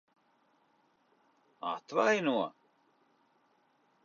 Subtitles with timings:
[1.71, 2.37] Atvaino?